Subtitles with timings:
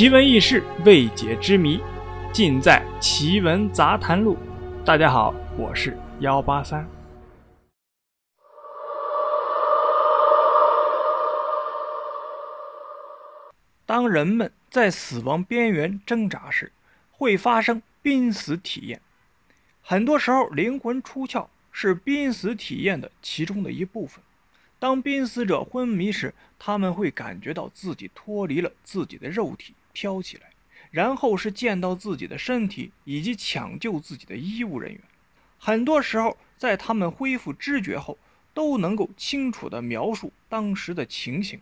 [0.00, 1.78] 奇闻异事、未解之谜，
[2.32, 4.34] 尽在《奇闻杂谈录》。
[4.82, 6.88] 大家好，我是幺八三。
[13.84, 16.72] 当人们在死亡边缘挣扎时，
[17.12, 19.02] 会发生濒死体验。
[19.82, 24.24] 很多时候，灵魂出窍是濒死体验的其中的一部分。
[24.80, 30.50] 当濒死者昏迷时，他们会感觉到自己脱离了自己的肉体，飘起来，
[30.90, 35.00] 然后是见到自己的身体以及抢救自己的医务人员。
[35.58, 38.16] 很多时候，在他们恢复知觉后，
[38.54, 41.60] 都能够清楚地描述当时的情形。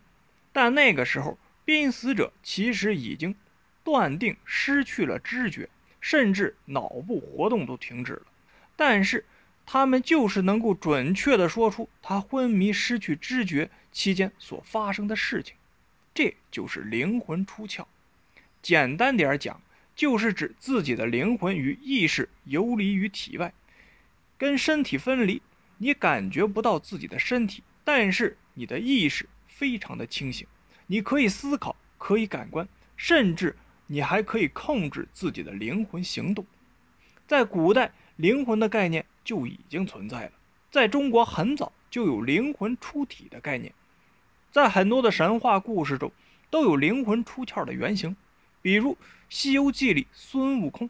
[0.52, 3.34] 但那个时候，濒死者其实已经
[3.82, 5.68] 断定失去了知觉，
[6.00, 8.22] 甚至脑部活动都停止了。
[8.76, 9.24] 但是，
[9.70, 15.56] 他们就是能够准确地说出他昏迷、失去知觉期间所发生的事情，
[16.14, 17.84] 这就是灵魂出窍。
[18.62, 19.60] 简单点讲，
[19.94, 23.52] 就是指自己的灵魂与意识游离于体外，
[24.38, 25.42] 跟身体分离。
[25.76, 30.46] 你感觉不到自己的身体，但是你的意识非常的清醒，
[30.86, 33.54] 你可以思考，可以感官，甚至
[33.88, 36.46] 你还可以控制自己的灵魂行动。
[37.26, 39.04] 在古代，灵魂的概念。
[39.28, 40.32] 就已经存在了。
[40.70, 43.74] 在中国，很早就有灵魂出体的概念，
[44.50, 46.10] 在很多的神话故事中
[46.48, 48.16] 都有灵魂出窍的原型，
[48.62, 48.94] 比如
[49.28, 50.88] 《西游记》里孙悟空。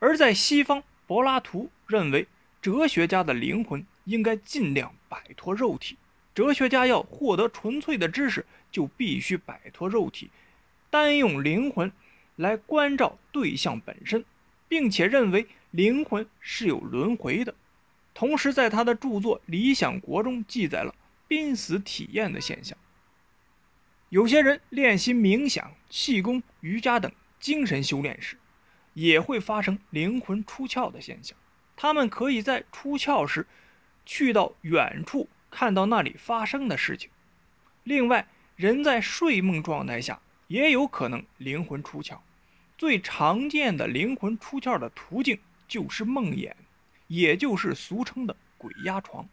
[0.00, 2.26] 而在西方，柏拉图认为，
[2.60, 5.96] 哲学家的灵魂应该尽量摆脱肉体。
[6.34, 10.30] 哲学家要获得纯粹的知识，就必须摆脱肉体，
[10.90, 11.90] 单用灵魂
[12.36, 14.22] 来关照对象本身，
[14.68, 15.46] 并且认为。
[15.70, 17.54] 灵魂是有轮回的，
[18.14, 20.94] 同时在他的著作《理想国》中记载了
[21.26, 22.76] 濒死体验的现象。
[24.08, 28.38] 有些人练习冥想、气功、瑜伽等精神修炼时，
[28.94, 31.36] 也会发生灵魂出窍的现象。
[31.76, 33.46] 他们可以在出窍时
[34.06, 37.10] 去到远处，看到那里发生的事情。
[37.84, 38.26] 另外，
[38.56, 42.18] 人在睡梦状态下也有可能灵魂出窍。
[42.78, 45.38] 最常见的灵魂出窍的途径。
[45.68, 46.52] 就是梦魇，
[47.06, 49.28] 也就是俗称的鬼压床。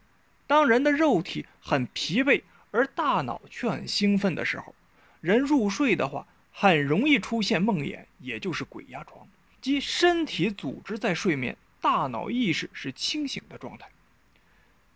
[0.46, 4.74] 当人的肉体很疲惫，而大脑却很兴奋的时候，
[5.20, 9.26] 人入睡的话，很容易出现梦魇，也就是鬼压床，
[9.60, 13.88] 即身体组织在睡眠，大脑意识是清醒的状态。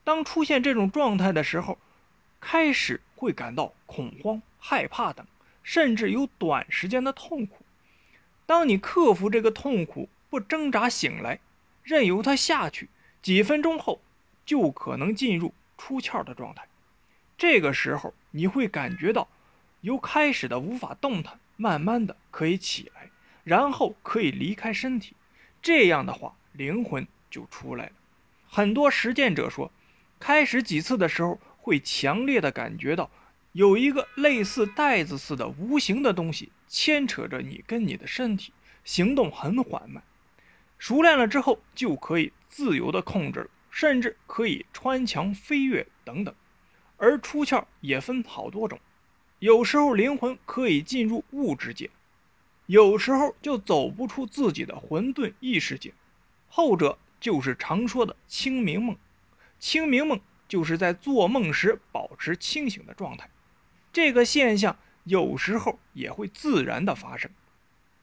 [0.05, 1.79] 当出现这种状态的时候，
[2.41, 5.27] 开始会感到恐慌、害怕等，
[5.63, 7.65] 甚至有短时间的痛苦。
[8.47, 11.41] 当你克服这个痛苦，不挣扎醒来，
[11.83, 12.89] 任由它下去，
[13.21, 14.01] 几分钟后
[14.47, 16.67] 就可能进入出窍的状态。
[17.37, 19.27] 这个时候你会感觉到，
[19.81, 23.11] 由开始的无法动弹，慢慢的可以起来，
[23.43, 25.15] 然后可以离开身体。
[25.61, 27.93] 这样的话，灵魂就出来了。
[28.49, 29.73] 很多实践者说，
[30.21, 33.11] 开始几次的时候会强烈的感觉到
[33.53, 38.53] 有一个类似袋子似的无形的东西牵扯着你跟你的身体，
[38.85, 40.03] 行动很缓慢。
[40.81, 46.35] 熟练了之后，就可以自由的控制了，甚至可以穿墙飞跃等等。
[46.97, 48.81] 而出窍也分好多种，
[49.41, 51.91] 有时候灵魂可以进入物质界，
[52.65, 55.93] 有时候就走不出自己的混沌意识界。
[56.49, 58.97] 后者就是常说的清明梦。
[59.59, 60.19] 清明梦
[60.49, 63.29] 就是在做梦时保持清醒的状态，
[63.93, 67.31] 这个现象有时候也会自然的发生。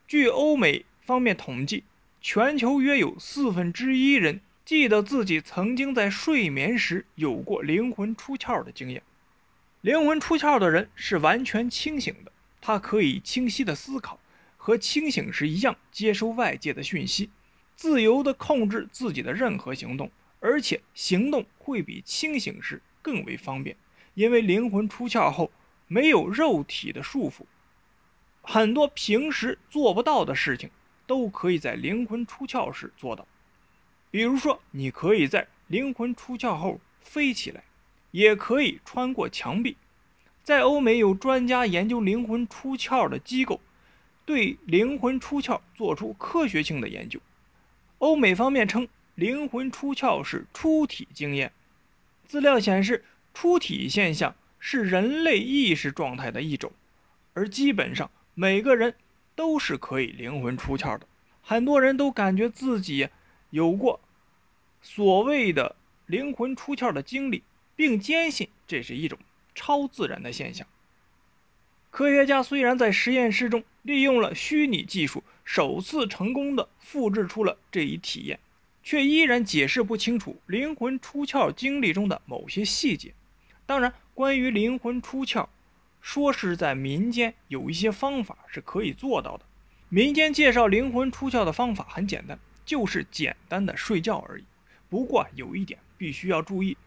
[0.08, 1.84] 据欧美方面统计。
[2.30, 9.02] 全球约有四分之一人记得自己曾经在睡眠时有过灵魂出窍的经验。
[9.80, 14.20] 灵魂出窍的人是完全清醒的，他可以清晰的思考，
[14.58, 17.30] 和清醒时一样接收外界的讯息，
[17.78, 20.12] 自由的控制自己的任何行动，
[20.42, 23.78] 而且行动会比清醒时更为方便，
[24.16, 25.50] 因为灵魂出窍后
[25.88, 27.46] 没有肉体的束缚，
[28.42, 30.70] 很多平时做不到的事情。
[31.08, 33.26] 都可以在灵魂出窍时做到，
[34.12, 37.64] 比如说，你可以在灵魂出窍后飞起来，
[38.12, 39.78] 也可以穿过墙壁。
[40.44, 43.62] 在欧美有专家研究灵魂出窍的机构，
[44.26, 47.20] 对灵魂出窍做出科学性的研究。
[48.00, 51.52] 欧美方面称灵魂出窍是出体经验。
[52.28, 56.72] 资料显示，出体现象是人类意识状态的一种，
[57.34, 58.94] 而基本上每个人。
[59.38, 61.08] 都是可以灵魂出窍的，
[61.44, 63.08] 很多人都感觉自己
[63.52, 64.02] 有过
[64.82, 65.76] 所谓的
[66.08, 67.44] 灵魂出窍的经历，
[67.76, 69.20] 并坚信这是一种
[69.54, 70.66] 超自然的现象。
[71.92, 78.40] 科学家虽然在实验室中利用了虚拟技术，首次成功的复制出了这一体验，
[78.82, 83.14] 却依然解释不清楚灵魂出窍经历中的某些细节。
[83.68, 85.48] 当然，关于灵魂出窍，
[86.08, 89.44] 说是在民间有一些方法是可以做到的。
[89.90, 94.46] 民间介绍灵魂出窍的方法很简单，就是简单的睡觉而已。
[94.88, 96.78] 不过有一点必须要注意，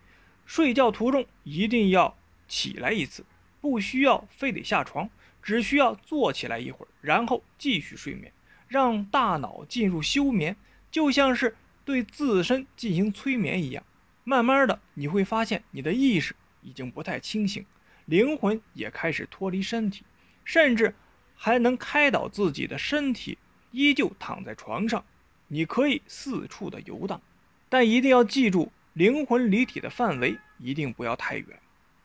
[0.46, 2.16] 睡觉途中一定要
[2.48, 3.22] 起来一次，
[3.60, 5.10] 不需要非得下床，
[5.42, 8.32] 只需要坐起来一会儿，然后继续睡眠，
[8.68, 10.56] 让大脑进入休眠，
[10.90, 13.84] 就像是对自身进行催眠一样。
[14.24, 17.66] 慢慢的，你会发现你的意识已经不太清醒，
[18.10, 20.02] 灵魂也开始脱离身体，
[20.44, 20.92] 甚至
[21.36, 23.38] 还能开导自己的身体，
[23.70, 25.04] 依旧躺在床上，
[25.46, 27.22] 你可以四处的游荡。
[27.68, 31.46] 但一定要记住，灵魂离体的范围一定不要太远，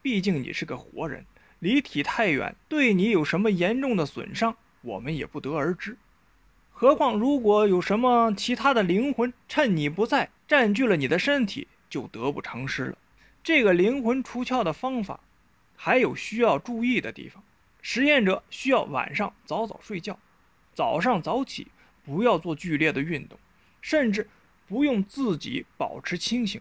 [0.04, 1.26] 毕竟你是个活人，
[1.58, 5.98] 离体太远对你有什么严重的损伤，我们也不得而知。
[6.72, 12.98] 何况如果有什么其他的灵魂趁你不在占据了你的身体，就得不偿失了。
[13.44, 15.20] 这个灵魂出窍的方法
[15.76, 17.44] 还有需要注意的地方，
[17.82, 20.20] 实验者需要晚上早早睡觉，
[20.74, 21.68] 早上早起，
[22.04, 23.38] 不要做剧烈的运动，
[23.82, 24.30] 甚至。
[24.68, 26.60] 不用自己保持清醒，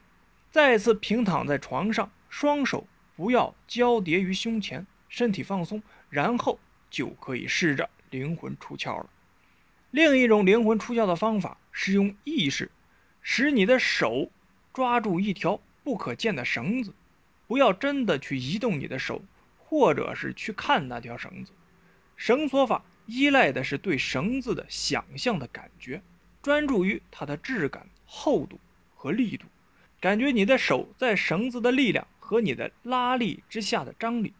[0.50, 6.58] 再次平躺在床上，双手不要交叠于胸前，身体放松，然后
[6.90, 9.08] 就可以试着灵魂出窍了。
[9.90, 12.70] 另一种灵魂出窍的方法是用意识
[13.22, 14.30] 使你的手
[14.74, 16.92] 抓住一条不可见的绳子，
[17.46, 19.22] 不要真的去移动你的手，
[19.58, 21.52] 或者是去看那条绳子。
[22.16, 26.02] 绳索法依赖的是对绳子的想象的感觉，
[26.42, 27.86] 专注于它的质感。
[28.06, 28.60] 厚度
[28.94, 29.46] 和力度，
[29.98, 34.32] 感觉你的手在绳子的力量和你的拉力之下的张力。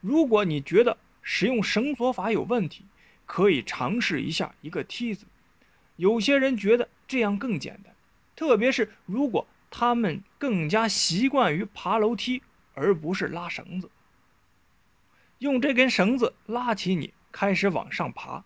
[0.00, 2.84] 如果你觉得使用绳索法有问题，
[3.26, 5.26] 可以尝试一下一个梯子。
[5.96, 7.94] 有些人觉得这样更简单，
[8.34, 12.42] 特别是如果他们更加习惯于爬楼梯
[12.74, 13.90] 而不是拉绳子。
[15.38, 18.44] 用这根绳子拉起你，开始往上爬，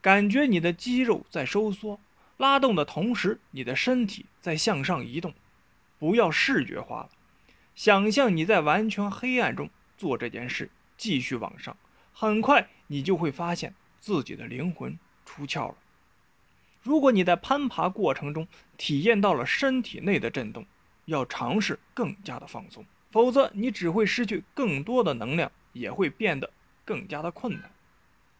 [0.00, 1.98] 感觉你的肌肉在收缩。
[2.36, 5.34] 拉动的同时，你的身体在向上移动，
[5.98, 7.10] 不要视觉化了。
[7.74, 11.76] 想象你在完全黑暗中做这件事，继续往上，
[12.12, 15.74] 很快你就会发现自己的灵魂出窍了。
[16.82, 18.46] 如果你在攀爬过程中
[18.76, 20.64] 体验到了身体内的震动，
[21.04, 26.50] 要尝试更加的放松，否则你只会失去更多的能量，也会变得
[26.84, 27.70] 更加的困难。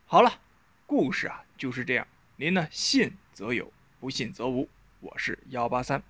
[0.07, 0.41] 好了，
[0.87, 2.07] 故事啊就是这样，
[2.37, 3.73] 您呢信则有。
[4.01, 4.69] 不信则无。
[5.01, 6.03] 我是幺八三，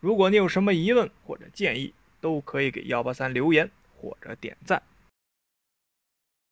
[0.00, 4.82] 如果你有什么疑问或者建议，都可以给幺八三留言或者点赞。